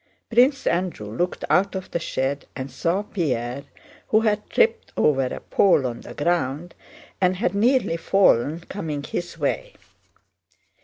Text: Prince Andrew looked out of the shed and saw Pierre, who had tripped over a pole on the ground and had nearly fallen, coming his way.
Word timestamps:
Prince 0.31 0.65
Andrew 0.65 1.15
looked 1.15 1.43
out 1.47 1.75
of 1.75 1.91
the 1.91 1.99
shed 1.99 2.47
and 2.55 2.71
saw 2.71 3.03
Pierre, 3.03 3.65
who 4.07 4.21
had 4.21 4.49
tripped 4.49 4.91
over 4.97 5.27
a 5.27 5.39
pole 5.39 5.85
on 5.85 6.01
the 6.01 6.15
ground 6.15 6.73
and 7.21 7.35
had 7.35 7.53
nearly 7.53 7.97
fallen, 7.97 8.61
coming 8.61 9.03
his 9.03 9.37
way. 9.37 9.75